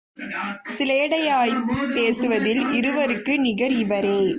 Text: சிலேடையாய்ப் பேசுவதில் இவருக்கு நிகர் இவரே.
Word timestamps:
சிலேடையாய்ப் 0.77 1.93
பேசுவதில் 1.93 2.69
இவருக்கு 2.69 3.39
நிகர் 3.39 3.71
இவரே. 3.71 4.21